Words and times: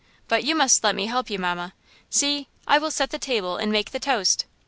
But 0.27 0.43
you 0.43 0.55
must 0.55 0.83
let 0.83 0.95
me 0.95 1.05
help 1.05 1.29
you, 1.29 1.37
mamma! 1.37 1.75
See! 2.09 2.47
I 2.65 2.79
will 2.79 2.89
set 2.89 3.11
the 3.11 3.19
table 3.19 3.57
and 3.57 3.71
make 3.71 3.91
the 3.91 3.99
toast!" 3.99 4.45